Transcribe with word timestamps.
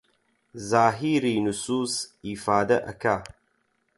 زاهیری 0.69 1.35
نوسووس 1.45 1.93
ئیفادە 2.25 2.77
ئەکا 2.87 3.15